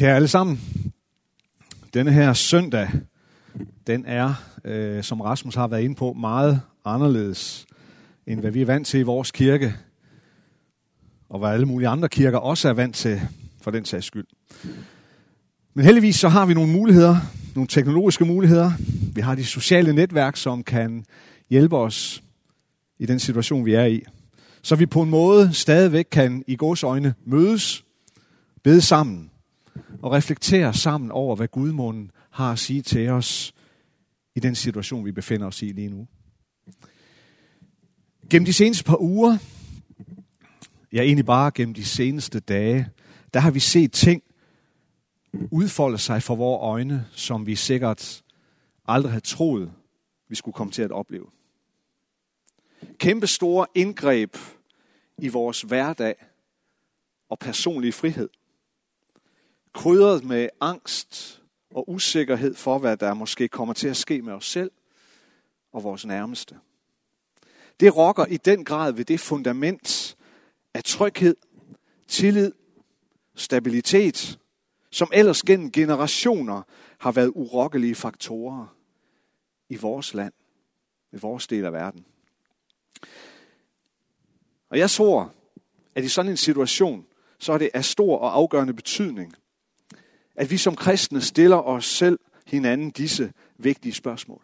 Kære 0.00 0.16
alle 0.16 0.28
sammen, 0.28 0.60
denne 1.94 2.12
her 2.12 2.32
søndag, 2.32 2.90
den 3.86 4.04
er, 4.06 4.34
øh, 4.64 5.02
som 5.02 5.20
Rasmus 5.20 5.54
har 5.54 5.68
været 5.68 5.82
inde 5.82 5.94
på, 5.94 6.12
meget 6.12 6.60
anderledes, 6.84 7.66
end 8.26 8.40
hvad 8.40 8.50
vi 8.50 8.62
er 8.62 8.66
vant 8.66 8.86
til 8.86 9.00
i 9.00 9.02
vores 9.02 9.30
kirke, 9.30 9.74
og 11.28 11.38
hvad 11.38 11.50
alle 11.50 11.66
mulige 11.66 11.88
andre 11.88 12.08
kirker 12.08 12.38
også 12.38 12.68
er 12.68 12.72
vant 12.72 12.96
til, 12.96 13.20
for 13.62 13.70
den 13.70 13.84
sags 13.84 14.06
skyld. 14.06 14.26
Men 15.74 15.84
heldigvis 15.84 16.16
så 16.16 16.28
har 16.28 16.46
vi 16.46 16.54
nogle 16.54 16.72
muligheder, 16.72 17.16
nogle 17.54 17.68
teknologiske 17.68 18.24
muligheder. 18.24 18.72
Vi 19.14 19.20
har 19.20 19.34
de 19.34 19.44
sociale 19.44 19.92
netværk, 19.92 20.36
som 20.36 20.64
kan 20.64 21.04
hjælpe 21.50 21.76
os 21.76 22.22
i 22.98 23.06
den 23.06 23.18
situation, 23.18 23.64
vi 23.64 23.74
er 23.74 23.84
i. 23.84 24.02
Så 24.62 24.76
vi 24.76 24.86
på 24.86 25.02
en 25.02 25.10
måde 25.10 25.54
stadigvæk 25.54 26.06
kan 26.10 26.44
i 26.46 26.56
gods 26.56 26.82
øjne 26.82 27.14
mødes, 27.26 27.84
bede 28.62 28.80
sammen 28.80 29.29
og 30.02 30.12
reflektere 30.12 30.74
sammen 30.74 31.10
over, 31.10 31.36
hvad 31.36 31.48
Gudmunden 31.48 32.10
har 32.30 32.52
at 32.52 32.58
sige 32.58 32.82
til 32.82 33.08
os 33.08 33.54
i 34.34 34.40
den 34.40 34.54
situation, 34.54 35.04
vi 35.04 35.12
befinder 35.12 35.46
os 35.46 35.62
i 35.62 35.66
lige 35.66 35.88
nu. 35.88 36.06
Gennem 38.30 38.46
de 38.46 38.52
seneste 38.52 38.84
par 38.84 39.00
uger, 39.00 39.38
ja 40.92 41.02
egentlig 41.02 41.26
bare 41.26 41.50
gennem 41.54 41.74
de 41.74 41.84
seneste 41.84 42.40
dage, 42.40 42.88
der 43.34 43.40
har 43.40 43.50
vi 43.50 43.60
set 43.60 43.92
ting 43.92 44.22
udfolde 45.50 45.98
sig 45.98 46.22
for 46.22 46.34
vores 46.34 46.60
øjne, 46.62 47.06
som 47.12 47.46
vi 47.46 47.56
sikkert 47.56 48.22
aldrig 48.86 49.12
havde 49.12 49.24
troet, 49.24 49.72
vi 50.28 50.34
skulle 50.34 50.54
komme 50.54 50.72
til 50.72 50.82
at 50.82 50.92
opleve. 50.92 51.26
Kæmpe 52.98 53.26
store 53.26 53.66
indgreb 53.74 54.36
i 55.18 55.28
vores 55.28 55.62
hverdag 55.62 56.14
og 57.28 57.38
personlige 57.38 57.92
frihed. 57.92 58.28
Krydret 59.74 60.24
med 60.24 60.48
angst 60.60 61.42
og 61.74 61.90
usikkerhed 61.90 62.54
for, 62.54 62.78
hvad 62.78 62.96
der 62.96 63.14
måske 63.14 63.48
kommer 63.48 63.74
til 63.74 63.88
at 63.88 63.96
ske 63.96 64.22
med 64.22 64.32
os 64.32 64.46
selv 64.50 64.70
og 65.72 65.82
vores 65.82 66.06
nærmeste. 66.06 66.58
Det 67.80 67.96
rokker 67.96 68.26
i 68.26 68.36
den 68.36 68.64
grad 68.64 68.92
ved 68.92 69.04
det 69.04 69.20
fundament 69.20 70.16
af 70.74 70.84
tryghed, 70.84 71.36
tillid, 72.08 72.52
stabilitet, 73.34 74.38
som 74.90 75.10
ellers 75.12 75.42
gennem 75.42 75.72
generationer 75.72 76.62
har 76.98 77.12
været 77.12 77.32
urokkelige 77.34 77.94
faktorer 77.94 78.76
i 79.68 79.76
vores 79.76 80.14
land, 80.14 80.32
i 81.12 81.16
vores 81.16 81.46
del 81.46 81.64
af 81.64 81.72
verden. 81.72 82.04
Og 84.68 84.78
jeg 84.78 84.90
tror, 84.90 85.34
at 85.94 86.04
i 86.04 86.08
sådan 86.08 86.30
en 86.30 86.36
situation, 86.36 87.06
så 87.38 87.52
er 87.52 87.58
det 87.58 87.70
af 87.74 87.84
stor 87.84 88.18
og 88.18 88.34
afgørende 88.34 88.74
betydning, 88.74 89.34
at 90.34 90.50
vi 90.50 90.56
som 90.56 90.76
kristne 90.76 91.20
stiller 91.20 91.56
os 91.56 91.84
selv 91.84 92.18
hinanden 92.46 92.90
disse 92.90 93.32
vigtige 93.56 93.92
spørgsmål. 93.92 94.42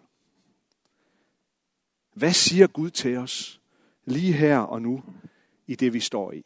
Hvad 2.12 2.32
siger 2.32 2.66
Gud 2.66 2.90
til 2.90 3.16
os 3.16 3.60
lige 4.04 4.32
her 4.32 4.58
og 4.58 4.82
nu 4.82 5.04
i 5.66 5.74
det, 5.74 5.92
vi 5.92 6.00
står 6.00 6.32
i? 6.32 6.44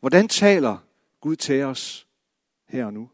Hvordan 0.00 0.28
taler 0.28 0.78
Gud 1.20 1.36
til 1.36 1.62
os 1.62 2.08
her 2.66 2.84
og 2.84 2.92
nu? 2.92 3.10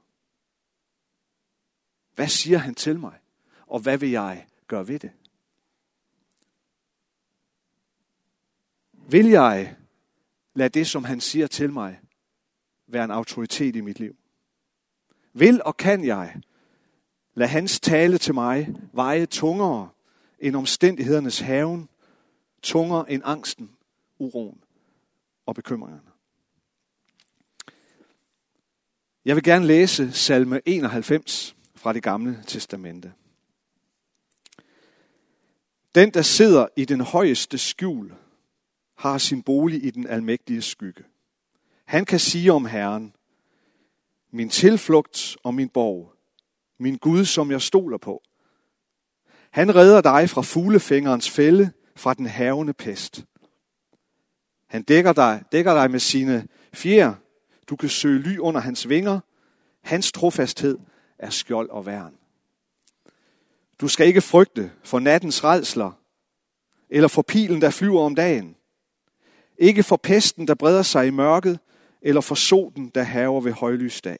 Hvad 2.14 2.28
siger 2.28 2.58
han 2.58 2.74
til 2.74 2.98
mig? 2.98 3.18
Og 3.66 3.80
hvad 3.80 3.98
vil 3.98 4.10
jeg 4.10 4.46
gøre 4.66 4.88
ved 4.88 4.98
det? 4.98 5.12
Vil 8.92 9.26
jeg 9.26 9.76
lade 10.54 10.68
det, 10.68 10.86
som 10.86 11.04
han 11.04 11.20
siger 11.20 11.46
til 11.46 11.72
mig, 11.72 12.00
være 12.88 13.04
en 13.04 13.10
autoritet 13.10 13.76
i 13.76 13.80
mit 13.80 14.00
liv? 14.00 14.16
Vil 15.32 15.62
og 15.62 15.76
kan 15.76 16.04
jeg 16.04 16.40
lade 17.34 17.48
hans 17.48 17.80
tale 17.80 18.18
til 18.18 18.34
mig 18.34 18.74
veje 18.92 19.26
tungere 19.26 19.88
end 20.38 20.56
omstændighedernes 20.56 21.40
haven, 21.40 21.88
tungere 22.62 23.10
end 23.10 23.22
angsten, 23.24 23.70
uroen 24.18 24.60
og 25.46 25.54
bekymringerne? 25.54 26.10
Jeg 29.24 29.36
vil 29.36 29.44
gerne 29.44 29.66
læse 29.66 30.12
salme 30.12 30.60
91 30.66 31.56
fra 31.74 31.92
det 31.92 32.02
gamle 32.02 32.42
testamente. 32.46 33.12
Den, 35.94 36.10
der 36.10 36.22
sidder 36.22 36.66
i 36.76 36.84
den 36.84 37.00
højeste 37.00 37.58
skjul, 37.58 38.12
har 38.94 39.18
sin 39.18 39.42
bolig 39.42 39.84
i 39.84 39.90
den 39.90 40.06
almægtige 40.06 40.62
skygge. 40.62 41.04
Han 41.86 42.04
kan 42.04 42.20
sige 42.20 42.52
om 42.52 42.64
Herren, 42.64 43.14
min 44.30 44.48
tilflugt 44.48 45.36
og 45.42 45.54
min 45.54 45.68
borg, 45.68 46.12
min 46.78 46.96
Gud, 46.96 47.24
som 47.24 47.50
jeg 47.50 47.62
stoler 47.62 47.98
på. 47.98 48.22
Han 49.50 49.74
redder 49.74 50.00
dig 50.00 50.30
fra 50.30 50.42
fuglefængerens 50.42 51.30
fælde, 51.30 51.72
fra 51.96 52.14
den 52.14 52.26
havende 52.26 52.72
pest. 52.72 53.24
Han 54.66 54.82
dækker 54.82 55.12
dig, 55.12 55.42
dækker 55.52 55.74
dig 55.74 55.90
med 55.90 56.00
sine 56.00 56.48
fjer. 56.72 57.14
Du 57.68 57.76
kan 57.76 57.88
søge 57.88 58.18
ly 58.18 58.38
under 58.38 58.60
hans 58.60 58.88
vinger. 58.88 59.20
Hans 59.82 60.12
trofasthed 60.12 60.78
er 61.18 61.30
skjold 61.30 61.70
og 61.70 61.86
værn. 61.86 62.14
Du 63.80 63.88
skal 63.88 64.06
ikke 64.06 64.20
frygte 64.20 64.72
for 64.82 64.98
nattens 64.98 65.44
redsler, 65.44 65.92
eller 66.90 67.08
for 67.08 67.22
pilen, 67.22 67.60
der 67.60 67.70
flyver 67.70 68.00
om 68.00 68.14
dagen. 68.14 68.56
Ikke 69.58 69.82
for 69.82 69.96
pesten, 69.96 70.48
der 70.48 70.54
breder 70.54 70.82
sig 70.82 71.06
i 71.06 71.10
mørket, 71.10 71.60
eller 72.02 72.20
for 72.20 72.34
solen, 72.34 72.88
der 72.94 73.02
haver 73.02 73.40
ved 73.40 73.52
højlysdag. 73.52 74.18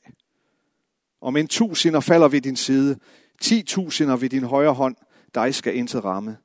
Om 1.20 1.37
en 1.37 1.48
tusinder 1.48 2.00
falder 2.00 2.28
ved 2.28 2.41
din 2.41 2.56
side, 2.56 2.98
ti 3.41 3.62
tusinder 3.62 4.16
ved 4.16 4.28
din 4.28 4.44
højre 4.44 4.75
hånd, 4.75 4.97
dig 5.34 5.54
skal 5.54 5.76
intet 5.76 6.04
ramme. 6.04 6.37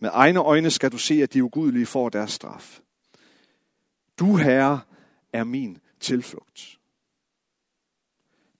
Med 0.00 0.10
egne 0.12 0.40
øjne 0.40 0.70
skal 0.70 0.92
du 0.92 0.98
se, 0.98 1.22
at 1.22 1.34
de 1.34 1.44
ugudelige 1.44 1.86
får 1.86 2.08
deres 2.08 2.32
straf. 2.32 2.80
Du, 4.18 4.36
Herre, 4.36 4.80
er 5.32 5.44
min 5.44 5.78
tilflugt. 6.00 6.78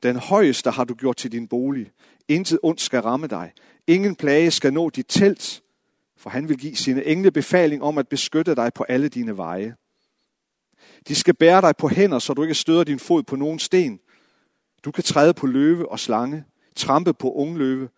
Den 0.02 0.16
højeste 0.16 0.70
har 0.70 0.84
du 0.84 0.94
gjort 0.94 1.16
til 1.16 1.32
din 1.32 1.48
bolig. 1.48 1.92
Intet 2.28 2.58
ondt 2.62 2.80
skal 2.80 3.00
ramme 3.00 3.26
dig. 3.26 3.52
Ingen 3.86 4.16
plage 4.16 4.50
skal 4.50 4.72
nå 4.72 4.90
dit 4.90 5.06
telt, 5.08 5.62
for 6.16 6.30
han 6.30 6.48
vil 6.48 6.58
give 6.58 6.76
sine 6.76 7.04
engle 7.04 7.30
befaling 7.30 7.82
om 7.82 7.98
at 7.98 8.08
beskytte 8.08 8.54
dig 8.54 8.72
på 8.74 8.84
alle 8.84 9.08
dine 9.08 9.36
veje. 9.36 9.76
De 11.08 11.14
skal 11.14 11.34
bære 11.34 11.60
dig 11.60 11.76
på 11.76 11.88
hænder, 11.88 12.18
så 12.18 12.34
du 12.34 12.42
ikke 12.42 12.54
støder 12.54 12.84
din 12.84 12.98
fod 12.98 13.22
på 13.22 13.36
nogen 13.36 13.58
sten. 13.58 14.00
Du 14.84 14.90
kan 14.90 15.04
træde 15.04 15.34
på 15.34 15.46
løve 15.46 15.90
og 15.90 15.98
slange, 15.98 16.44
trampe 16.76 17.14
på 17.14 17.32
ungløve 17.32 17.88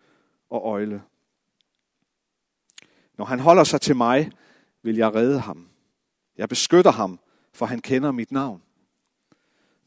og 0.49 0.61
øjle. 0.65 1.01
Når 3.17 3.25
han 3.25 3.39
holder 3.39 3.63
sig 3.63 3.81
til 3.81 3.95
mig, 3.95 4.31
vil 4.83 4.95
jeg 4.95 5.15
redde 5.15 5.39
ham. 5.39 5.69
Jeg 6.37 6.49
beskytter 6.49 6.91
ham, 6.91 7.19
for 7.53 7.65
han 7.65 7.79
kender 7.79 8.11
mit 8.11 8.31
navn. 8.31 8.61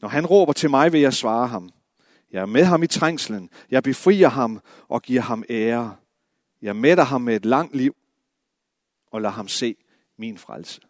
Når 0.01 0.09
han 0.09 0.25
råber 0.25 0.53
til 0.53 0.69
mig, 0.69 0.93
vil 0.93 1.01
jeg 1.01 1.13
svare 1.13 1.47
ham. 1.47 1.69
Jeg 2.31 2.41
er 2.41 2.45
med 2.45 2.63
ham 2.63 2.83
i 2.83 2.87
trængslen. 2.87 3.49
Jeg 3.71 3.83
befrier 3.83 4.29
ham 4.29 4.59
og 4.87 5.01
giver 5.01 5.21
ham 5.21 5.43
ære. 5.49 5.95
Jeg 6.61 6.75
mætter 6.75 7.03
ham 7.03 7.21
med 7.21 7.35
et 7.35 7.45
langt 7.45 7.75
liv 7.75 7.95
og 9.11 9.21
lader 9.21 9.33
ham 9.33 9.47
se 9.47 9.75
min 10.17 10.37
frelse. 10.37 10.81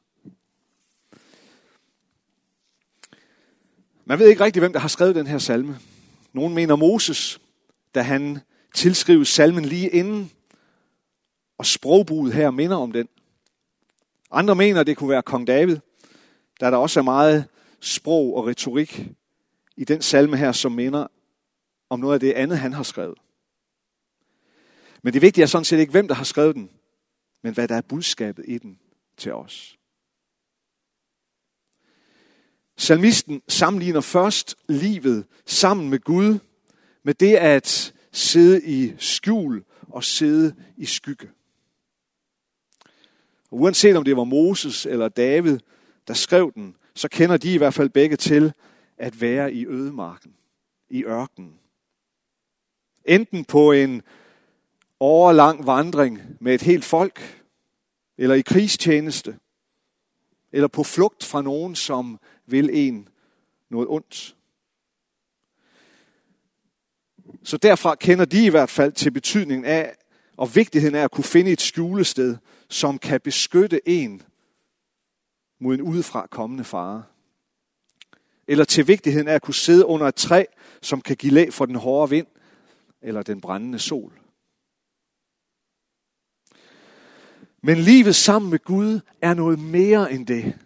Man 4.09 4.19
ved 4.19 4.28
ikke 4.28 4.44
rigtigt, 4.44 4.62
hvem 4.62 4.73
der 4.73 4.79
har 4.79 4.88
skrevet 4.88 5.16
den 5.16 5.28
her 5.28 5.38
salme. 5.38 5.79
Nogen 6.34 6.53
mener 6.53 6.75
Moses, 6.75 7.41
da 7.95 8.01
han 8.01 8.40
tilskrives 8.73 9.28
salmen 9.28 9.66
lige 9.66 9.90
inden, 9.90 10.31
og 11.57 11.65
sprogbruget 11.65 12.33
her 12.33 12.51
minder 12.51 12.77
om 12.77 12.92
den. 12.92 13.09
Andre 14.31 14.56
mener, 14.56 14.83
det 14.83 14.98
kunne 14.98 15.09
være 15.09 15.21
kong 15.21 15.48
David, 15.48 15.77
da 16.62 16.71
der 16.71 16.77
også 16.77 17.00
er 17.00 17.04
meget 17.04 17.45
sprog 17.80 18.38
og 18.38 18.48
retorik 18.48 19.07
i 19.77 19.83
den 19.83 20.01
salme 20.01 20.38
her, 20.38 20.51
som 20.51 20.71
minder 20.71 21.07
om 21.89 22.00
noget 22.00 22.13
af 22.13 22.19
det 22.19 22.33
andet, 22.33 22.60
han 22.60 22.74
har 22.74 22.83
skrevet. 22.83 23.18
Men 25.01 25.13
det 25.13 25.21
vigtige 25.21 25.44
er 25.44 25.48
sådan 25.48 25.65
set 25.65 25.80
ikke, 25.80 25.92
hvem 25.92 26.07
der 26.07 26.15
har 26.15 26.24
skrevet 26.24 26.56
den, 26.56 26.69
men 27.44 27.53
hvad 27.53 27.68
der 27.68 27.75
er 27.75 27.81
budskabet 27.81 28.45
i 28.48 28.57
den 28.57 28.80
til 29.18 29.33
os. 29.33 29.76
Salmisten 32.77 33.41
sammenligner 33.47 34.01
først 34.01 34.56
livet 34.69 35.25
sammen 35.45 35.89
med 35.89 36.00
Gud, 36.00 36.39
med 37.03 37.13
det 37.13 37.35
at 37.35 37.94
sidde 38.12 38.63
i 38.63 38.94
skjul 38.97 39.63
og 39.89 40.03
sidde 40.03 40.56
i 40.77 40.85
skygge. 40.85 41.29
Og 43.51 43.57
uanset 43.59 43.95
om 43.95 44.03
det 44.03 44.18
var 44.18 44.24
Moses 44.24 44.85
eller 44.85 45.09
David, 45.09 45.59
der 46.07 46.13
skrev 46.13 46.51
den, 46.56 46.75
så 46.94 47.07
kender 47.07 47.38
de 47.38 47.53
i 47.53 47.57
hvert 47.57 47.74
fald 47.74 47.89
begge 47.89 48.15
til 48.15 48.53
at 48.97 49.21
være 49.21 49.53
i 49.53 49.65
ødemarken, 49.65 50.33
i 50.89 51.03
ørkenen. 51.03 51.59
Enten 53.06 53.45
på 53.45 53.71
en 53.71 54.01
overlang 55.00 55.65
vandring 55.65 56.21
med 56.39 56.53
et 56.53 56.62
helt 56.62 56.85
folk, 56.85 57.44
eller 58.18 58.35
i 58.35 58.41
krigstjeneste, 58.41 59.38
eller 60.52 60.68
på 60.68 60.84
flugt 60.84 61.24
fra 61.24 61.42
nogen, 61.42 61.76
som 61.76 62.20
vil 62.46 62.70
en 62.74 63.10
noget 63.70 63.88
ondt. 63.90 64.36
Så 67.44 67.58
derfra 67.58 67.96
kender 67.96 68.26
de 68.26 68.46
i 68.46 68.50
hvert 68.50 68.70
fald 68.70 68.92
til 68.92 69.12
betydningen 69.12 69.66
af 69.66 69.96
og 70.38 70.56
vigtigheden 70.56 70.96
af 70.96 71.04
at 71.04 71.12
kunne 71.12 71.24
finde 71.24 71.52
et 71.52 71.62
skjulested, 71.62 72.38
som 72.70 73.00
kan 73.00 73.22
beskytte 73.22 73.90
en 73.90 74.22
mod 75.60 75.76
en 75.76 75.82
udefra 75.82 76.28
kommende 76.28 76.64
fare. 76.64 77.04
Eller 78.48 78.66
til 78.66 78.88
vigtigheden 78.88 79.28
af 79.28 79.34
at 79.34 79.42
kunne 79.42 79.54
sidde 79.54 79.86
under 79.86 80.08
et 80.08 80.16
træ, 80.16 80.46
som 80.82 81.02
kan 81.02 81.16
give 81.16 81.34
læg 81.34 81.54
for 81.54 81.66
den 81.66 81.76
hårde 81.76 82.10
vind 82.10 82.28
eller 83.02 83.24
den 83.24 83.42
brændende 83.42 83.80
sol. 83.80 84.14
Men 87.63 87.77
livet 87.77 88.15
sammen 88.15 88.51
med 88.51 88.59
Gud 88.59 89.00
er 89.21 89.33
noget 89.33 89.59
mere 89.59 90.12
end 90.12 90.27
det. 90.27 90.57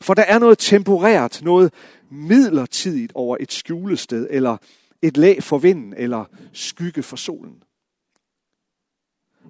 For 0.00 0.14
der 0.14 0.22
er 0.22 0.38
noget 0.38 0.58
temporært, 0.58 1.42
noget 1.42 1.74
midlertidigt 2.10 3.12
over 3.14 3.36
et 3.40 3.52
skjulested, 3.52 4.26
eller 4.30 4.56
et 5.02 5.16
lag 5.16 5.42
for 5.42 5.58
vinden, 5.58 5.94
eller 5.96 6.24
skygge 6.52 7.02
for 7.02 7.16
solen. 7.16 7.62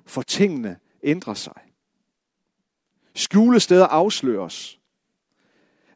For 0.06 0.22
tingene 0.22 0.78
ændrer 1.02 1.34
sig. 1.34 1.60
Skjulesteder 3.14 3.86
afsløres. 3.86 4.80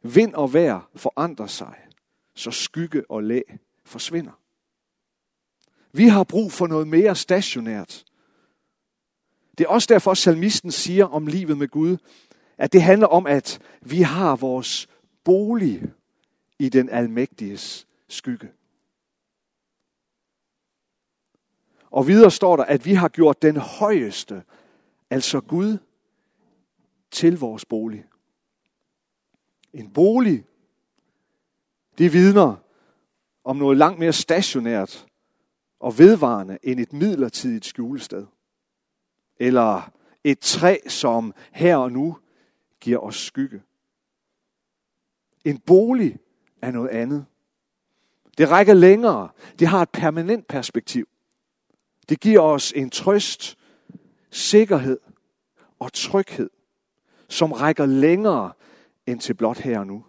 Vind 0.03 0.33
og 0.33 0.53
vejr 0.53 0.89
forandrer 0.95 1.47
sig, 1.47 1.75
så 2.35 2.51
skygge 2.51 3.11
og 3.11 3.23
lag 3.23 3.59
forsvinder. 3.85 4.39
Vi 5.93 6.07
har 6.07 6.23
brug 6.23 6.51
for 6.51 6.67
noget 6.67 6.87
mere 6.87 7.15
stationært. 7.15 8.05
Det 9.61 9.67
er 9.67 9.71
også 9.71 9.87
derfor, 9.93 10.13
salmisten 10.13 10.71
siger 10.71 11.05
om 11.05 11.27
livet 11.27 11.57
med 11.57 11.67
Gud, 11.67 11.97
at 12.57 12.73
det 12.73 12.81
handler 12.81 13.07
om, 13.07 13.27
at 13.27 13.59
vi 13.81 14.01
har 14.01 14.35
vores 14.35 14.87
bolig 15.23 15.93
i 16.59 16.69
den 16.69 16.89
almægtiges 16.89 17.87
skygge. 18.07 18.51
Og 21.91 22.07
videre 22.07 22.31
står 22.31 22.55
der, 22.55 22.63
at 22.63 22.85
vi 22.85 22.93
har 22.93 23.07
gjort 23.07 23.41
den 23.41 23.57
højeste, 23.57 24.43
altså 25.09 25.41
Gud, 25.41 25.77
til 27.11 27.39
vores 27.39 27.65
bolig. 27.65 28.05
En 29.73 29.93
bolig, 29.93 30.45
det 31.97 32.13
vidner 32.13 32.55
om 33.43 33.57
noget 33.57 33.77
langt 33.77 33.99
mere 33.99 34.13
stationært 34.13 35.07
og 35.79 35.97
vedvarende 35.97 36.57
end 36.63 36.79
et 36.79 36.93
midlertidigt 36.93 37.65
skjulested. 37.65 38.25
Eller 39.41 39.91
et 40.23 40.39
træ, 40.39 40.77
som 40.87 41.33
her 41.51 41.75
og 41.75 41.91
nu 41.91 42.17
giver 42.79 42.99
os 42.99 43.15
skygge. 43.15 43.61
En 45.45 45.59
bolig 45.59 46.17
er 46.61 46.71
noget 46.71 46.89
andet. 46.89 47.25
Det 48.37 48.49
rækker 48.49 48.73
længere. 48.73 49.29
Det 49.59 49.67
har 49.67 49.81
et 49.81 49.89
permanent 49.89 50.47
perspektiv. 50.47 51.07
Det 52.09 52.19
giver 52.19 52.41
os 52.41 52.73
en 52.75 52.89
trøst, 52.89 53.57
sikkerhed 54.29 54.99
og 55.79 55.93
tryghed, 55.93 56.49
som 57.27 57.51
rækker 57.51 57.85
længere 57.85 58.53
end 59.05 59.19
til 59.19 59.33
blot 59.33 59.57
her 59.57 59.79
og 59.79 59.87
nu. 59.87 60.05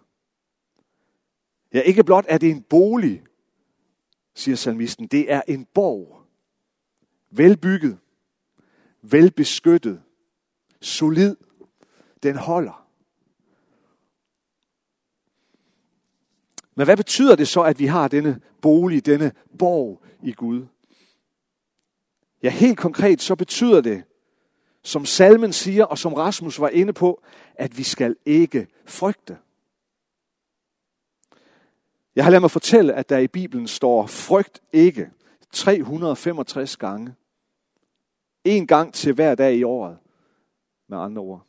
Ja, 1.73 1.81
ikke 1.81 2.03
blot 2.03 2.25
er 2.27 2.37
det 2.37 2.49
en 2.49 2.61
bolig, 2.61 3.23
siger 4.35 4.55
salmisten. 4.55 5.07
Det 5.07 5.31
er 5.31 5.41
en 5.47 5.65
borg. 5.65 6.21
Velbygget, 7.29 7.97
velbeskyttet, 9.03 10.01
solid. 10.81 11.35
Den 12.23 12.35
holder. 12.35 12.87
Men 16.75 16.87
hvad 16.87 16.97
betyder 16.97 17.35
det 17.35 17.47
så, 17.47 17.61
at 17.61 17.79
vi 17.79 17.85
har 17.85 18.07
denne 18.07 18.41
bolig, 18.61 19.05
denne 19.05 19.31
borg 19.59 20.01
i 20.23 20.31
Gud? 20.31 20.65
Ja, 22.43 22.49
helt 22.49 22.77
konkret 22.77 23.21
så 23.21 23.35
betyder 23.35 23.81
det, 23.81 24.03
som 24.83 25.05
salmen 25.05 25.53
siger, 25.53 25.85
og 25.85 25.97
som 25.97 26.13
Rasmus 26.13 26.59
var 26.59 26.69
inde 26.69 26.93
på, 26.93 27.23
at 27.55 27.77
vi 27.77 27.83
skal 27.83 28.15
ikke 28.25 28.67
frygte. 28.85 29.37
Jeg 32.15 32.23
har 32.23 32.31
ladet 32.31 32.41
mig 32.41 32.51
fortælle, 32.51 32.93
at 32.93 33.09
der 33.09 33.17
i 33.17 33.27
Bibelen 33.27 33.67
står 33.67 34.07
frygt 34.07 34.61
ikke 34.73 35.11
365 35.51 36.77
gange. 36.77 37.15
En 38.43 38.67
gang 38.67 38.93
til 38.93 39.13
hver 39.13 39.35
dag 39.35 39.55
i 39.55 39.63
året, 39.63 39.97
med 40.87 40.97
andre 40.97 41.21
ord. 41.21 41.45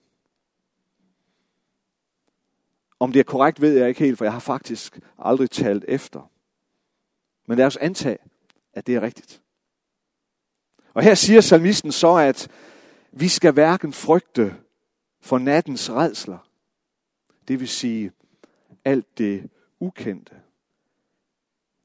Om 2.98 3.12
det 3.12 3.20
er 3.20 3.24
korrekt, 3.24 3.60
ved 3.60 3.78
jeg 3.78 3.88
ikke 3.88 4.04
helt, 4.04 4.18
for 4.18 4.24
jeg 4.24 4.32
har 4.32 4.40
faktisk 4.40 5.00
aldrig 5.18 5.50
talt 5.50 5.84
efter. 5.88 6.30
Men 7.46 7.58
lad 7.58 7.66
os 7.66 7.76
antage, 7.76 8.18
at 8.72 8.86
det 8.86 8.94
er 8.94 9.00
rigtigt. 9.00 9.42
Og 10.94 11.02
her 11.02 11.14
siger 11.14 11.40
salmisten 11.40 11.92
så, 11.92 12.16
at 12.16 12.48
vi 13.12 13.28
skal 13.28 13.52
hverken 13.52 13.92
frygte 13.92 14.56
for 15.20 15.38
nattens 15.38 15.90
redsler, 15.90 16.48
det 17.48 17.60
vil 17.60 17.68
sige 17.68 18.12
alt 18.84 19.18
det 19.18 19.50
ukendte, 19.80 20.40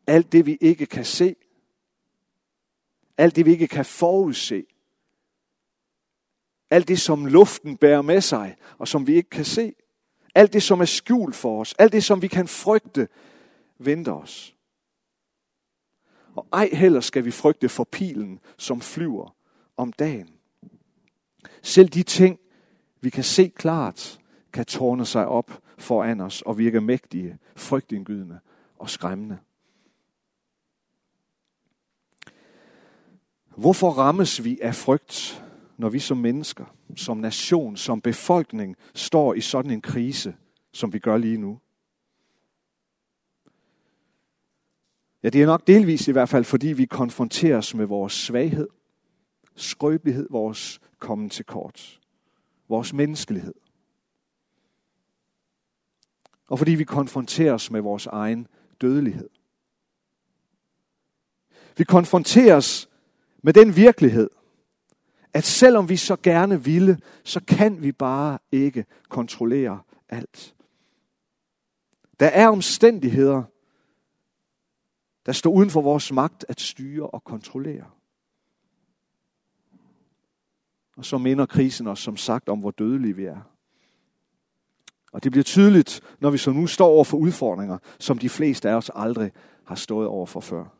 alt 0.08 0.32
det 0.32 0.46
vi 0.46 0.58
ikke 0.62 0.86
kan 0.86 1.06
se, 1.06 1.36
alt 3.18 3.36
det 3.36 3.46
vi 3.46 3.52
ikke 3.52 3.68
kan 3.68 3.86
forudse, 3.86 4.66
alt 6.70 6.88
det 6.88 7.00
som 7.00 7.26
luften 7.26 7.78
bærer 7.78 8.02
med 8.02 8.22
sig, 8.22 8.56
og 8.78 8.88
som 8.88 9.08
vi 9.08 9.16
ikke 9.16 9.30
kan 9.30 9.46
se, 9.46 9.74
alt 10.36 10.54
det 10.54 10.64
som 10.64 10.82
er 10.82 10.86
skjult 10.86 11.36
for 11.36 11.62
os, 11.62 11.76
alt 11.80 11.92
det 11.92 12.04
som 12.04 12.22
vi 12.22 12.28
kan 12.28 12.48
frygte, 12.48 13.08
venter 13.78 14.12
os. 14.12 14.56
Og 16.36 16.48
ej 16.54 16.70
heller 16.74 17.00
skal 17.00 17.26
vi 17.26 17.32
frygte 17.32 17.70
for 17.70 17.84
pilen, 17.84 18.40
som 18.58 18.82
flyver 18.82 19.36
om 19.78 19.94
dagen. 19.94 20.30
Selv 21.62 21.90
de 21.90 22.04
ting, 22.04 22.40
vi 23.02 23.10
kan 23.10 23.24
se 23.24 23.48
klart, 23.48 24.20
kan 24.54 24.66
tårne 24.66 25.06
sig 25.06 25.28
op 25.28 25.62
foran 25.78 26.22
os 26.22 26.42
og 26.42 26.58
virke 26.58 26.82
mægtige, 26.82 27.38
frygtindgydende 27.56 28.40
og 28.80 28.90
skræmmende. 28.90 29.38
Hvorfor 33.56 33.90
rammes 33.90 34.44
vi 34.44 34.60
af 34.62 34.76
frygt, 34.76 35.44
når 35.80 35.90
vi 35.90 36.00
som 36.00 36.18
mennesker, 36.18 36.66
som 36.96 37.18
nation, 37.18 37.78
som 37.78 38.02
befolkning 38.02 38.76
står 38.94 39.34
i 39.34 39.42
sådan 39.42 39.72
en 39.72 39.82
krise, 39.82 40.36
som 40.72 40.94
vi 40.94 41.00
gør 41.00 41.18
lige 41.18 41.38
nu? 41.38 41.60
Ja, 45.24 45.30
det 45.30 45.42
er 45.42 45.46
nok 45.46 45.68
delvis 45.68 46.08
i 46.08 46.12
hvert 46.12 46.30
fald, 46.30 46.44
fordi 46.46 46.68
vi 46.68 46.86
konfronteres 46.86 47.76
med 47.76 47.86
vores 47.86 48.14
svaghed, 48.14 48.68
skrøbelighed, 49.56 50.28
vores 50.30 50.80
kommen 50.98 51.30
til 51.30 51.46
kort, 51.46 52.00
vores 52.70 52.94
menneskelighed. 52.94 53.54
Og 56.48 56.58
fordi 56.58 56.72
vi 56.76 56.84
konfronteres 56.84 57.72
med 57.72 57.82
vores 57.82 58.06
egen 58.06 58.48
dødelighed. 58.82 59.30
Vi 61.78 61.84
konfronteres 61.84 62.90
med 63.44 63.54
den 63.54 63.76
virkelighed, 63.76 64.30
at 65.34 65.44
selvom 65.44 65.90
vi 65.90 65.98
så 65.98 66.16
gerne 66.24 66.64
ville, 66.64 67.00
så 67.24 67.42
kan 67.48 67.82
vi 67.82 67.92
bare 67.92 68.40
ikke 68.52 68.86
kontrollere 69.10 69.80
alt. 70.10 70.56
Der 72.20 72.28
er 72.28 72.48
omstændigheder, 72.48 73.44
der 75.26 75.32
står 75.32 75.52
uden 75.52 75.70
for 75.70 75.82
vores 75.82 76.12
magt 76.12 76.46
at 76.50 76.62
styre 76.62 77.08
og 77.08 77.24
kontrollere. 77.24 77.86
Og 80.98 81.06
så 81.06 81.18
minder 81.18 81.46
krisen 81.46 81.88
os 81.88 82.00
som 82.00 82.18
sagt 82.18 82.50
om, 82.50 82.60
hvor 82.60 82.72
dødelige 82.72 83.16
vi 83.16 83.26
er. 83.26 83.42
Og 85.12 85.24
det 85.24 85.32
bliver 85.32 85.44
tydeligt, 85.44 86.02
når 86.20 86.30
vi 86.30 86.38
så 86.38 86.52
nu 86.52 86.68
står 86.68 86.88
over 86.88 87.04
for 87.04 87.18
udfordringer, 87.18 87.78
som 88.00 88.18
de 88.18 88.30
fleste 88.30 88.70
af 88.70 88.74
os 88.74 88.92
aldrig 88.96 89.32
har 89.66 89.76
stået 89.76 90.08
over 90.08 90.26
for 90.26 90.40
før. 90.40 90.79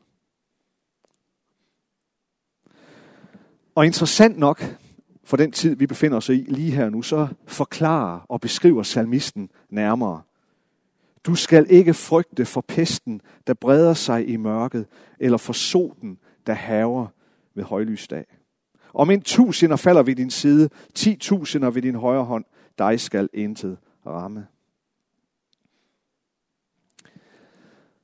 Og 3.80 3.86
interessant 3.86 4.38
nok, 4.38 4.64
for 5.24 5.38
den 5.38 5.52
tid, 5.52 5.76
vi 5.76 5.88
befinder 5.88 6.18
os 6.18 6.30
i 6.30 6.46
lige 6.48 6.72
her 6.72 6.90
nu, 6.90 7.02
så 7.02 7.28
forklarer 7.48 8.20
og 8.30 8.42
beskriver 8.42 8.84
salmisten 8.84 9.50
nærmere, 9.70 10.22
du 11.24 11.36
skal 11.36 11.66
ikke 11.70 11.94
frygte 11.94 12.46
for 12.46 12.62
pesten, 12.62 13.22
der 13.48 13.54
breder 13.54 13.94
sig 13.94 14.30
i 14.30 14.38
mørket, 14.38 14.86
eller 15.20 15.38
for 15.38 15.54
soten, 15.54 16.20
der 16.48 16.54
haver 16.54 17.08
ved 17.56 17.64
højlysdag. 17.64 18.26
Om 18.94 19.10
en 19.10 19.22
tusinder 19.22 19.76
falder 19.76 20.04
ved 20.04 20.16
din 20.16 20.32
side, 20.32 20.70
ti 20.94 21.16
tusinder 21.16 21.70
ved 21.70 21.82
din 21.82 21.96
højre 21.96 22.24
hånd, 22.24 22.46
dig 22.78 23.00
skal 23.00 23.30
intet 23.34 23.78
ramme. 24.06 24.48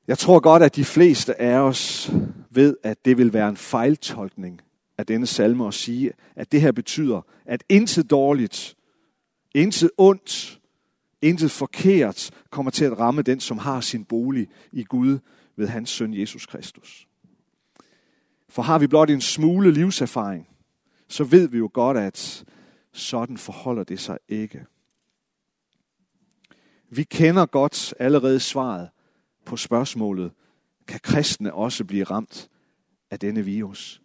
Jeg 0.08 0.18
tror 0.18 0.40
godt, 0.40 0.64
at 0.64 0.76
de 0.76 0.86
fleste 0.86 1.42
af 1.42 1.60
os 1.60 2.12
ved, 2.50 2.78
at 2.84 3.06
det 3.06 3.18
vil 3.18 3.34
være 3.34 3.50
en 3.50 3.58
fejltolkning 3.58 4.62
af 4.98 5.06
denne 5.06 5.26
salme 5.26 5.66
og 5.66 5.74
sige, 5.74 6.12
at 6.36 6.52
det 6.52 6.62
her 6.62 6.72
betyder, 6.72 7.22
at 7.46 7.64
intet 7.70 8.10
dårligt, 8.10 8.76
intet 9.56 9.92
ondt, 9.98 10.60
Intet 11.26 11.52
forkert 11.52 12.32
kommer 12.50 12.72
til 12.72 12.86
at 12.86 13.00
ramme 13.00 13.22
den, 13.22 13.40
som 13.40 13.58
har 13.58 13.82
sin 13.82 14.06
bolig 14.06 14.48
i 14.72 14.84
Gud 14.84 15.20
ved 15.56 15.68
hans 15.68 15.90
søn 15.90 16.14
Jesus 16.14 16.46
Kristus. 16.46 17.08
For 18.50 18.62
har 18.62 18.80
vi 18.80 18.88
blot 18.88 19.10
en 19.10 19.22
smule 19.22 19.72
livserfaring, 19.72 20.48
så 21.08 21.24
ved 21.24 21.48
vi 21.48 21.58
jo 21.58 21.70
godt, 21.74 21.98
at 21.98 22.46
sådan 22.94 23.38
forholder 23.38 23.84
det 23.84 24.00
sig 24.00 24.18
ikke. 24.28 24.66
Vi 26.90 27.04
kender 27.04 27.46
godt 27.46 27.94
allerede 28.00 28.40
svaret 28.40 28.90
på 29.46 29.58
spørgsmålet, 29.58 30.32
kan 30.88 31.00
kristne 31.04 31.54
også 31.54 31.86
blive 31.86 32.04
ramt 32.04 32.50
af 33.12 33.20
denne 33.20 33.46
virus? 33.46 34.02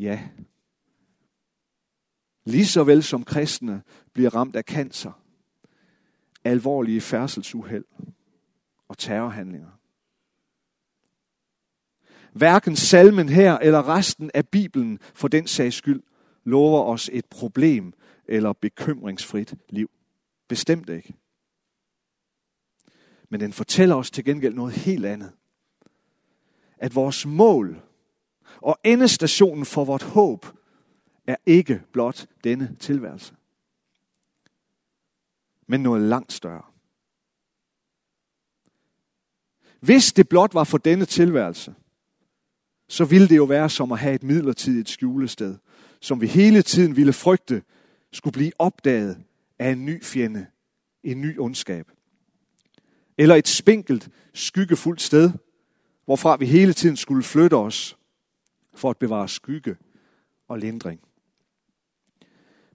Ja. 0.00 0.28
Lige 2.44 2.66
så 2.66 2.84
vel 2.84 3.02
som 3.02 3.24
kristne 3.24 3.82
bliver 4.12 4.34
ramt 4.34 4.56
af 4.56 4.64
cancer, 4.64 5.22
alvorlige 6.44 7.00
færdselsuheld 7.00 7.84
og 8.88 8.98
terrorhandlinger. 8.98 9.70
Hverken 12.32 12.76
salmen 12.76 13.28
her 13.28 13.58
eller 13.58 13.88
resten 13.88 14.30
af 14.34 14.48
Bibelen 14.48 14.98
for 15.14 15.28
den 15.28 15.46
sags 15.46 15.76
skyld 15.76 16.02
lover 16.44 16.84
os 16.84 17.10
et 17.12 17.26
problem 17.26 17.92
eller 18.24 18.52
bekymringsfrit 18.52 19.54
liv. 19.68 19.90
Bestemt 20.48 20.88
ikke. 20.88 21.14
Men 23.28 23.40
den 23.40 23.52
fortæller 23.52 23.94
os 23.94 24.10
til 24.10 24.24
gengæld 24.24 24.54
noget 24.54 24.72
helt 24.72 25.06
andet. 25.06 25.32
At 26.78 26.94
vores 26.94 27.26
mål 27.26 27.89
og 28.62 28.78
endestationen 28.84 29.64
for 29.64 29.84
vort 29.84 30.02
håb 30.02 30.46
er 31.26 31.36
ikke 31.46 31.82
blot 31.92 32.26
denne 32.44 32.76
tilværelse, 32.80 33.34
men 35.66 35.82
noget 35.82 36.02
langt 36.02 36.32
større. 36.32 36.62
Hvis 39.80 40.12
det 40.12 40.28
blot 40.28 40.54
var 40.54 40.64
for 40.64 40.78
denne 40.78 41.04
tilværelse, 41.04 41.74
så 42.88 43.04
ville 43.04 43.28
det 43.28 43.36
jo 43.36 43.44
være 43.44 43.70
som 43.70 43.92
at 43.92 43.98
have 43.98 44.14
et 44.14 44.22
midlertidigt 44.22 44.88
skjulested, 44.88 45.56
som 46.00 46.20
vi 46.20 46.26
hele 46.26 46.62
tiden 46.62 46.96
ville 46.96 47.12
frygte 47.12 47.62
skulle 48.12 48.32
blive 48.32 48.52
opdaget 48.58 49.18
af 49.58 49.70
en 49.70 49.84
ny 49.84 50.04
fjende, 50.04 50.46
en 51.02 51.20
ny 51.20 51.38
ondskab. 51.38 51.90
Eller 53.18 53.34
et 53.34 53.48
spinkelt, 53.48 54.08
skyggefuldt 54.34 55.00
sted, 55.00 55.30
hvorfra 56.04 56.36
vi 56.36 56.46
hele 56.46 56.72
tiden 56.72 56.96
skulle 56.96 57.22
flytte 57.22 57.54
os 57.54 57.96
for 58.80 58.90
at 58.90 58.98
bevare 58.98 59.28
skygge 59.28 59.76
og 60.48 60.58
lindring. 60.58 61.00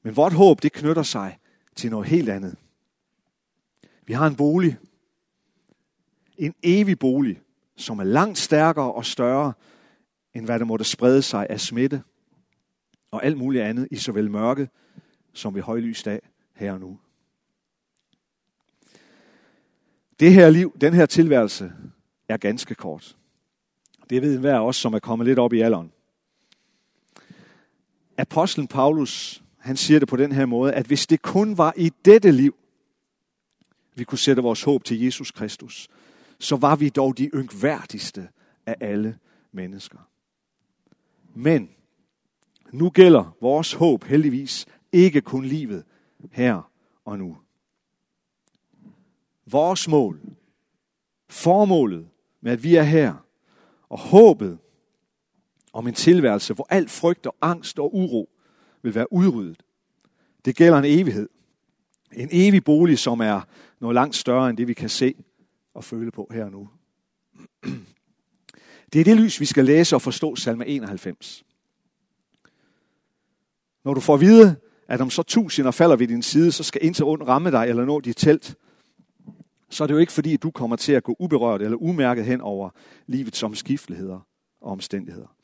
Men 0.04 0.16
vort 0.16 0.34
håb, 0.34 0.64
det 0.64 0.72
knytter 0.72 1.04
sig 1.04 1.40
til 1.76 1.90
noget 1.92 2.08
helt 2.08 2.30
andet. 2.30 2.56
Vi 4.06 4.14
har 4.14 4.28
en 4.28 4.36
bolig, 4.36 4.78
en 6.38 6.54
evig 6.64 7.00
bolig, 7.00 7.42
som 7.78 8.00
er 8.00 8.04
langt 8.04 8.38
stærkere 8.38 8.94
og 8.94 9.06
større, 9.06 9.54
end 10.34 10.46
hvad 10.46 10.60
der 10.60 10.66
måtte 10.66 10.86
sprede 10.86 11.22
sig 11.22 11.48
af 11.50 11.60
smitte 11.60 12.04
og 13.12 13.26
alt 13.26 13.38
muligt 13.38 13.64
andet 13.64 13.88
i 13.92 13.96
såvel 13.96 14.32
mørke 14.32 14.70
som 15.34 15.56
ved 15.56 15.62
højlys 15.62 16.04
dag 16.04 16.20
her 16.54 16.74
og 16.74 16.80
nu. 16.80 17.00
Det 20.20 20.34
her 20.34 20.50
liv, 20.50 20.78
den 20.82 20.94
her 20.94 21.06
tilværelse, 21.06 21.74
er 22.30 22.38
ganske 22.38 22.76
kort. 22.76 23.18
Det 24.10 24.22
ved 24.22 24.34
enhver 24.34 24.56
af 24.56 24.68
os, 24.68 24.76
som 24.76 24.94
er 24.94 25.00
kommet 25.00 25.28
lidt 25.28 25.40
op 25.40 25.54
i 25.54 25.62
alderen. 25.62 25.92
Apostlen 28.18 28.68
Paulus, 28.68 29.44
han 29.58 29.78
siger 29.78 30.00
det 30.00 30.08
på 30.08 30.16
den 30.16 30.32
her 30.32 30.46
måde, 30.46 30.74
at 30.74 30.86
hvis 30.86 31.08
det 31.08 31.22
kun 31.22 31.58
var 31.58 31.74
i 31.78 31.92
dette 32.06 32.32
liv, 32.32 32.56
vi 33.96 34.04
kunne 34.04 34.18
sætte 34.18 34.42
vores 34.42 34.64
håb 34.64 34.84
til 34.84 35.02
Jesus 35.02 35.32
Kristus, 35.32 35.88
så 36.40 36.56
var 36.56 36.76
vi 36.76 36.90
dog 36.90 37.18
de 37.18 37.30
yngværdigste 37.34 38.28
af 38.66 38.76
alle 38.80 39.18
mennesker. 39.52 40.00
Men 41.34 41.70
nu 42.72 42.90
gælder 42.90 43.36
vores 43.42 43.74
håb 43.74 44.04
heldigvis 44.04 44.66
ikke 44.92 45.22
kun 45.22 45.46
livet 45.46 45.84
her 46.32 46.72
og 47.06 47.20
nu. 47.20 47.38
Vores 49.46 49.88
mål, 49.88 50.22
formålet 51.30 52.10
med 52.42 52.52
at 52.52 52.64
vi 52.64 52.76
er 52.76 52.84
her, 52.84 53.14
og 53.90 54.00
håbet 54.00 54.58
om 55.76 55.88
en 55.88 55.94
tilværelse, 55.94 56.54
hvor 56.54 56.68
alt 56.70 56.90
frygt 56.90 57.26
og 57.26 57.36
angst 57.42 57.80
og 57.80 57.96
uro 57.96 58.30
vil 58.82 58.96
være 58.96 59.14
udryddet. 59.14 59.64
Det 60.46 60.56
gælder 60.56 60.78
en 60.78 61.00
evighed. 61.00 61.30
En 62.14 62.30
evig 62.32 62.64
bolig, 62.64 63.00
som 63.00 63.20
er 63.20 63.42
noget 63.80 63.96
langt 63.96 64.16
større 64.16 64.50
end 64.50 64.58
det, 64.58 64.68
vi 64.68 64.74
kan 64.74 64.90
se 64.90 65.16
og 65.74 65.84
føle 65.84 66.12
på 66.12 66.30
her 66.32 66.46
og 66.46 66.52
nu. 66.52 66.70
Det 68.94 69.02
er 69.02 69.04
det 69.04 69.18
lys, 69.18 69.40
vi 69.40 69.46
skal 69.46 69.66
læse 69.66 69.96
og 69.96 70.02
forstå 70.02 70.36
salme 70.36 70.68
91. 70.68 71.44
Når 73.84 73.94
du 73.94 74.00
får 74.00 74.14
at 74.14 74.22
vide, 74.22 74.56
at 74.88 75.02
om 75.02 75.10
så 75.10 75.24
tusinder 75.24 75.72
falder 75.72 75.96
ved 75.96 76.08
din 76.08 76.22
side, 76.22 76.52
så 76.52 76.64
skal 76.64 76.86
intet 76.86 77.06
ondt 77.06 77.24
ramme 77.28 77.52
dig 77.52 77.66
eller 77.70 77.86
nå 77.86 78.00
dit 78.00 78.18
telt, 78.18 78.56
så 79.70 79.84
er 79.84 79.88
det 79.88 79.94
jo 79.94 80.00
ikke 80.00 80.12
fordi, 80.12 80.34
at 80.34 80.44
du 80.44 80.52
kommer 80.52 80.76
til 80.76 80.92
at 80.94 81.04
gå 81.04 81.16
uberørt 81.20 81.62
eller 81.62 81.78
umærket 81.78 82.26
hen 82.26 82.42
over 82.42 82.70
livets 83.08 83.44
omskifteligheder 83.44 84.20
og 84.62 84.72
omstændigheder. 84.72 85.35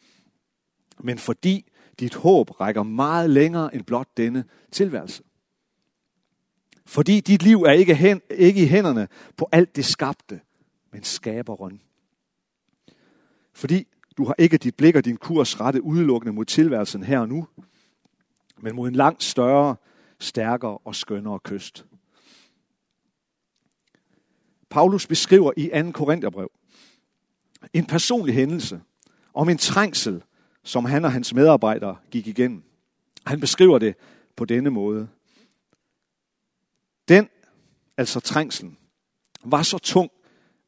Men 1.04 1.18
fordi 1.18 1.72
dit 2.00 2.16
håb 2.16 2.62
rækker 2.62 2.84
meget 2.84 3.30
længere 3.30 3.76
end 3.76 3.84
blot 3.84 4.18
denne 4.18 4.46
tilværelse. 4.72 5.24
Fordi 6.86 7.20
dit 7.20 7.44
liv 7.44 7.62
er 7.62 7.72
ikke, 7.72 7.96
hen, 7.96 8.22
ikke 8.30 8.64
i 8.64 8.68
hænderne 8.68 9.08
på 9.38 9.50
alt 9.52 9.76
det 9.76 9.86
skabte, 9.86 10.42
men 10.92 11.04
skaberen. 11.04 11.82
Fordi 13.54 13.88
du 14.18 14.26
har 14.26 14.36
ikke 14.38 14.58
dit 14.58 14.76
blik 14.76 14.96
og 14.96 15.06
din 15.06 15.18
kurs 15.18 15.60
rettet 15.60 15.80
udelukkende 15.80 16.34
mod 16.34 16.46
tilværelsen 16.46 17.04
her 17.04 17.20
og 17.20 17.30
nu, 17.30 17.48
men 18.62 18.76
mod 18.76 18.88
en 18.88 18.96
langt 18.96 19.24
større, 19.24 19.76
stærkere 20.20 20.78
og 20.78 20.96
skønnere 20.96 21.40
kyst. 21.40 21.86
Paulus 24.70 25.08
beskriver 25.08 25.52
i 25.58 25.70
2. 25.84 25.92
Korintherbrev 25.92 26.52
en 27.74 27.86
personlig 27.86 28.36
hændelse 28.36 28.82
om 29.34 29.50
en 29.50 29.58
trængsel, 29.58 30.24
som 30.64 30.86
han 30.86 31.06
og 31.06 31.12
hans 31.12 31.34
medarbejdere 31.34 31.98
gik 32.12 32.28
igennem. 32.28 32.64
Han 33.26 33.40
beskriver 33.40 33.80
det 33.80 33.96
på 34.36 34.46
denne 34.46 34.70
måde. 34.70 35.08
Den, 37.08 37.30
altså 37.98 38.20
trængslen, 38.20 38.78
var 39.44 39.64
så 39.64 39.78
tung, 39.78 40.12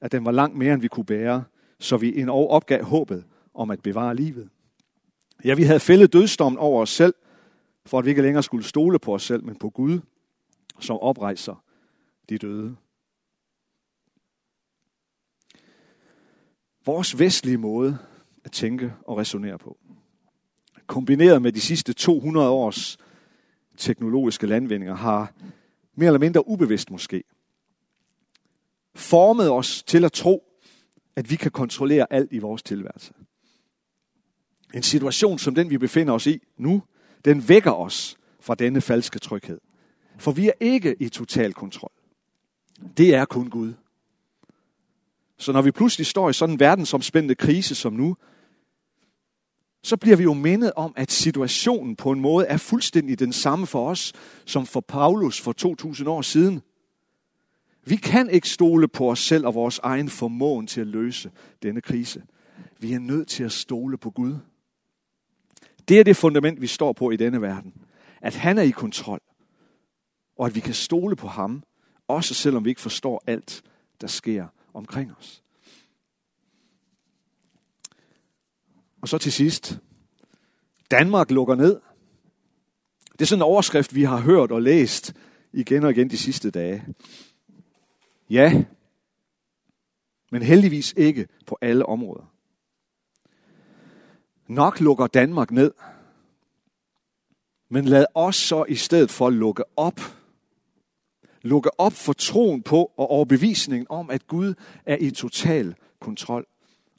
at 0.01 0.11
den 0.11 0.25
var 0.25 0.31
langt 0.31 0.57
mere, 0.57 0.73
end 0.73 0.81
vi 0.81 0.87
kunne 0.87 1.05
bære, 1.05 1.43
så 1.79 1.97
vi 1.97 2.19
endog 2.19 2.49
opgav 2.49 2.83
håbet 2.83 3.25
om 3.53 3.71
at 3.71 3.81
bevare 3.81 4.15
livet. 4.15 4.49
Ja, 5.43 5.53
vi 5.53 5.63
havde 5.63 5.79
fældet 5.79 6.13
dødsdommen 6.13 6.59
over 6.59 6.81
os 6.81 6.89
selv, 6.89 7.13
for 7.85 7.99
at 7.99 8.05
vi 8.05 8.09
ikke 8.09 8.21
længere 8.21 8.43
skulle 8.43 8.63
stole 8.65 8.99
på 8.99 9.13
os 9.13 9.23
selv, 9.23 9.43
men 9.43 9.55
på 9.55 9.69
Gud, 9.69 9.99
som 10.79 10.97
oprejser 10.97 11.63
de 12.29 12.37
døde. 12.37 12.75
Vores 16.85 17.19
vestlige 17.19 17.57
måde 17.57 17.97
at 18.43 18.51
tænke 18.51 18.93
og 19.05 19.17
resonere 19.17 19.57
på, 19.57 19.77
kombineret 20.87 21.41
med 21.41 21.51
de 21.51 21.61
sidste 21.61 21.93
200 21.93 22.49
års 22.49 22.97
teknologiske 23.77 24.47
landvindinger, 24.47 24.95
har 24.95 25.33
mere 25.95 26.07
eller 26.07 26.19
mindre 26.19 26.47
ubevidst 26.47 26.91
måske, 26.91 27.23
formet 28.95 29.51
os 29.51 29.83
til 29.83 30.05
at 30.05 30.11
tro, 30.11 30.43
at 31.15 31.29
vi 31.29 31.35
kan 31.35 31.51
kontrollere 31.51 32.13
alt 32.13 32.33
i 32.33 32.39
vores 32.39 32.63
tilværelse. 32.63 33.13
En 34.73 34.83
situation 34.83 35.39
som 35.39 35.55
den, 35.55 35.69
vi 35.69 35.77
befinder 35.77 36.13
os 36.13 36.27
i 36.27 36.41
nu, 36.57 36.83
den 37.25 37.49
vækker 37.49 37.71
os 37.71 38.17
fra 38.39 38.55
denne 38.55 38.81
falske 38.81 39.19
tryghed. 39.19 39.59
For 40.17 40.31
vi 40.31 40.47
er 40.47 40.53
ikke 40.59 40.95
i 40.99 41.09
total 41.09 41.53
kontrol. 41.53 41.91
Det 42.97 43.15
er 43.15 43.25
kun 43.25 43.49
Gud. 43.49 43.73
Så 45.37 45.51
når 45.51 45.61
vi 45.61 45.71
pludselig 45.71 46.07
står 46.07 46.29
i 46.29 46.33
sådan 46.33 46.55
en 46.55 46.59
verdensomspændende 46.59 47.35
krise 47.35 47.75
som 47.75 47.93
nu, 47.93 48.17
så 49.83 49.97
bliver 49.97 50.17
vi 50.17 50.23
jo 50.23 50.33
mindet 50.33 50.71
om, 50.75 50.93
at 50.95 51.11
situationen 51.11 51.95
på 51.95 52.11
en 52.11 52.19
måde 52.19 52.45
er 52.45 52.57
fuldstændig 52.57 53.19
den 53.19 53.33
samme 53.33 53.67
for 53.67 53.89
os, 53.89 54.13
som 54.45 54.65
for 54.65 54.79
Paulus 54.79 55.41
for 55.41 55.51
2000 55.51 56.09
år 56.09 56.21
siden. 56.21 56.61
Vi 57.85 57.95
kan 57.95 58.29
ikke 58.29 58.49
stole 58.49 58.87
på 58.87 59.11
os 59.11 59.19
selv 59.19 59.45
og 59.45 59.55
vores 59.55 59.79
egen 59.83 60.09
formåen 60.09 60.67
til 60.67 60.81
at 60.81 60.87
løse 60.87 61.31
denne 61.63 61.81
krise. 61.81 62.23
Vi 62.79 62.93
er 62.93 62.99
nødt 62.99 63.27
til 63.27 63.43
at 63.43 63.51
stole 63.51 63.97
på 63.97 64.09
Gud. 64.09 64.35
Det 65.87 65.99
er 65.99 66.03
det 66.03 66.15
fundament, 66.15 66.61
vi 66.61 66.67
står 66.67 66.93
på 66.93 67.11
i 67.11 67.15
denne 67.15 67.41
verden. 67.41 67.73
At 68.21 68.35
han 68.35 68.57
er 68.57 68.61
i 68.61 68.69
kontrol. 68.69 69.21
Og 70.37 70.45
at 70.45 70.55
vi 70.55 70.59
kan 70.59 70.73
stole 70.73 71.15
på 71.15 71.27
ham, 71.27 71.63
også 72.07 72.33
selvom 72.33 72.65
vi 72.65 72.69
ikke 72.69 72.81
forstår 72.81 73.23
alt, 73.27 73.61
der 74.01 74.07
sker 74.07 74.47
omkring 74.73 75.11
os. 75.19 75.42
Og 79.03 79.09
så 79.09 79.17
til 79.17 79.31
sidst. 79.31 79.79
Danmark 80.91 81.31
lukker 81.31 81.55
ned. 81.55 81.81
Det 83.11 83.21
er 83.21 83.25
sådan 83.25 83.39
en 83.39 83.45
overskrift, 83.45 83.95
vi 83.95 84.03
har 84.03 84.19
hørt 84.19 84.51
og 84.51 84.61
læst 84.61 85.13
igen 85.53 85.83
og 85.83 85.91
igen 85.91 86.09
de 86.09 86.17
sidste 86.17 86.51
dage. 86.51 86.85
Ja, 88.29 88.63
men 90.31 90.41
heldigvis 90.41 90.93
ikke 90.97 91.27
på 91.45 91.57
alle 91.61 91.85
områder. 91.85 92.33
Nok 94.47 94.79
lukker 94.79 95.07
Danmark 95.07 95.51
ned, 95.51 95.71
men 97.69 97.85
lad 97.85 98.05
os 98.15 98.35
så 98.35 98.65
i 98.67 98.75
stedet 98.75 99.11
for 99.11 99.29
lukke 99.29 99.63
op. 99.77 99.99
Lukke 101.41 101.79
op 101.79 101.93
for 101.93 102.13
troen 102.13 102.63
på 102.63 102.91
og 102.97 103.07
overbevisningen 103.07 103.87
om, 103.89 104.09
at 104.09 104.27
Gud 104.27 104.53
er 104.85 104.97
i 104.97 105.11
total 105.11 105.75
kontrol. 105.99 106.45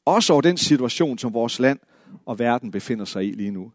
Også 0.04 0.32
over 0.32 0.42
den 0.42 0.56
situation, 0.56 1.18
som 1.18 1.34
vores 1.34 1.58
land 1.58 1.78
og 2.26 2.38
verden 2.38 2.70
befinder 2.70 3.04
sig 3.04 3.28
i 3.28 3.32
lige 3.32 3.50
nu. 3.50 3.72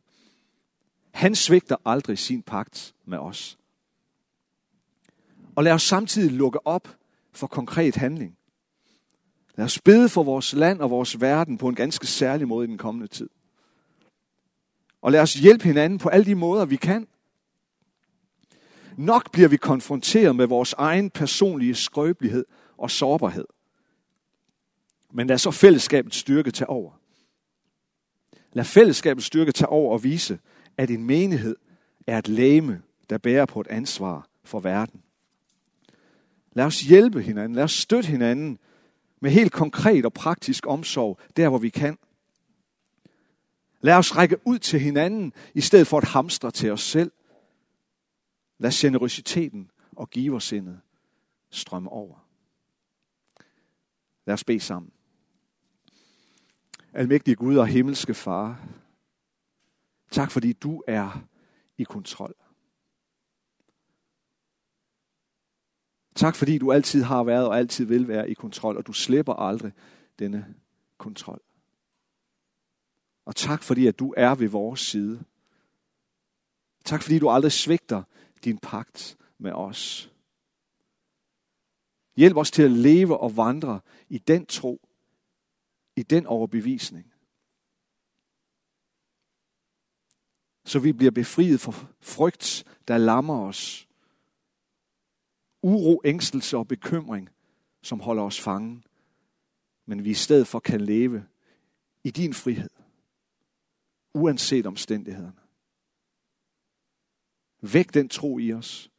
Han 1.11 1.35
svigter 1.35 1.75
aldrig 1.85 2.17
sin 2.17 2.41
pagt 2.41 2.95
med 3.05 3.17
os. 3.17 3.57
Og 5.55 5.63
lad 5.63 5.71
os 5.71 5.83
samtidig 5.83 6.31
lukke 6.31 6.67
op 6.67 6.87
for 7.31 7.47
konkret 7.47 7.95
handling. 7.95 8.37
Lad 9.55 9.65
os 9.65 9.79
bede 9.79 10.09
for 10.09 10.23
vores 10.23 10.53
land 10.53 10.81
og 10.81 10.89
vores 10.89 11.21
verden 11.21 11.57
på 11.57 11.67
en 11.67 11.75
ganske 11.75 12.07
særlig 12.07 12.47
måde 12.47 12.65
i 12.65 12.69
den 12.69 12.77
kommende 12.77 13.07
tid. 13.07 13.29
Og 15.01 15.11
lad 15.11 15.21
os 15.21 15.33
hjælpe 15.33 15.63
hinanden 15.63 15.99
på 15.99 16.09
alle 16.09 16.25
de 16.25 16.35
måder, 16.35 16.65
vi 16.65 16.75
kan. 16.75 17.07
Nok 18.97 19.31
bliver 19.31 19.47
vi 19.49 19.57
konfronteret 19.57 20.35
med 20.35 20.47
vores 20.47 20.73
egen 20.73 21.09
personlige 21.09 21.75
skrøbelighed 21.75 22.45
og 22.77 22.91
sårbarhed. 22.91 23.45
Men 25.13 25.27
lad 25.27 25.37
så 25.37 25.51
fællesskabets 25.51 26.17
styrke 26.17 26.51
tage 26.51 26.69
over. 26.69 26.98
Lad 28.53 28.65
fællesskabets 28.65 29.25
styrke 29.25 29.51
tage 29.51 29.69
over 29.69 29.93
og 29.93 30.03
vise, 30.03 30.39
at 30.77 30.89
en 30.89 31.03
menighed 31.03 31.55
er 32.07 32.17
et 32.17 32.27
læme, 32.27 32.81
der 33.09 33.17
bærer 33.17 33.45
på 33.45 33.61
et 33.61 33.67
ansvar 33.67 34.29
for 34.43 34.59
verden. 34.59 35.03
Lad 36.53 36.65
os 36.65 36.81
hjælpe 36.81 37.21
hinanden, 37.21 37.55
lad 37.55 37.63
os 37.63 37.71
støtte 37.71 38.09
hinanden 38.09 38.59
med 39.19 39.31
helt 39.31 39.51
konkret 39.51 40.05
og 40.05 40.13
praktisk 40.13 40.67
omsorg, 40.67 41.19
der 41.37 41.49
hvor 41.49 41.57
vi 41.57 41.69
kan. 41.69 41.97
Lad 43.81 43.95
os 43.95 44.15
række 44.15 44.37
ud 44.45 44.59
til 44.59 44.79
hinanden, 44.79 45.33
i 45.53 45.61
stedet 45.61 45.87
for 45.87 45.97
at 45.97 46.07
hamstre 46.07 46.51
til 46.51 46.71
os 46.71 46.81
selv. 46.81 47.11
Lad 48.57 48.71
generøsiteten 48.71 49.71
og 49.91 50.09
giversindet 50.09 50.79
strømme 51.49 51.89
over. 51.89 52.25
Lad 54.25 54.33
os 54.33 54.43
bede 54.43 54.59
sammen. 54.59 54.91
Almægtige 56.99 57.35
Gud 57.35 57.57
og 57.57 57.67
himmelske 57.67 58.13
Far, 58.13 58.67
tak 60.11 60.31
fordi 60.31 60.53
du 60.53 60.83
er 60.87 61.27
i 61.77 61.83
kontrol. 61.83 62.35
Tak 66.15 66.35
fordi 66.35 66.57
du 66.57 66.71
altid 66.71 67.03
har 67.03 67.23
været 67.23 67.47
og 67.47 67.57
altid 67.57 67.85
vil 67.85 68.07
være 68.07 68.29
i 68.29 68.33
kontrol, 68.33 68.77
og 68.77 68.87
du 68.87 68.93
slipper 68.93 69.33
aldrig 69.33 69.71
denne 70.19 70.55
kontrol. 70.97 71.41
Og 73.25 73.35
tak 73.35 73.63
fordi, 73.63 73.87
at 73.87 73.99
du 73.99 74.13
er 74.17 74.35
ved 74.35 74.49
vores 74.49 74.79
side. 74.79 75.23
Tak 76.85 77.03
fordi 77.03 77.19
du 77.19 77.29
aldrig 77.29 77.51
svigter 77.51 78.03
din 78.43 78.57
pagt 78.57 79.17
med 79.37 79.51
os. 79.51 80.11
Hjælp 82.15 82.37
os 82.37 82.51
til 82.51 82.63
at 82.63 82.71
leve 82.71 83.19
og 83.19 83.37
vandre 83.37 83.79
i 84.09 84.17
den 84.17 84.45
tro, 84.45 84.88
i 85.99 86.03
den 86.03 86.25
overbevisning. 86.25 87.13
Så 90.65 90.79
vi 90.79 90.93
bliver 90.93 91.11
befriet 91.11 91.61
fra 91.61 91.71
frygt, 91.99 92.63
der 92.87 92.97
lammer 92.97 93.41
os. 93.41 93.87
Uro, 95.61 96.01
ængstelse 96.05 96.57
og 96.57 96.67
bekymring, 96.67 97.29
som 97.81 97.99
holder 97.99 98.23
os 98.23 98.39
fange. 98.39 98.83
Men 99.85 100.03
vi 100.03 100.09
i 100.09 100.13
stedet 100.13 100.47
for 100.47 100.59
kan 100.59 100.81
leve 100.81 101.27
i 102.03 102.11
din 102.11 102.33
frihed 102.33 102.69
uanset 104.13 104.65
omstændighederne. 104.65 105.41
Væk 107.61 107.93
den 107.93 108.09
tro 108.09 108.39
i 108.39 108.53
os, 108.53 108.91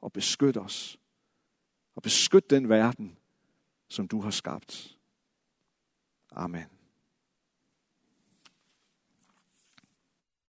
og 0.00 0.12
beskyt 0.12 0.56
os. 0.56 0.98
Og 1.94 2.02
beskyt 2.02 2.50
den 2.50 2.68
verden, 2.68 3.18
som 3.88 4.08
du 4.08 4.20
har 4.20 4.30
skabt. 4.30 4.93
Amen. 6.36 6.73